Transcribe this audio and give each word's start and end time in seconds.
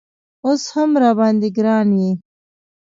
اوس 0.45 0.63
هم 0.73 0.89
راباندې 1.01 1.49
ګران 1.57 1.89
یې 2.01 2.11